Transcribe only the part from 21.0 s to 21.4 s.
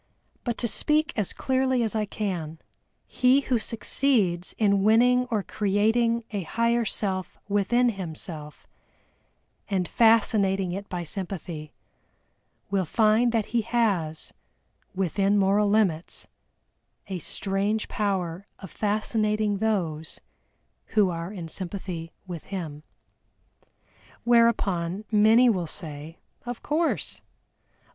are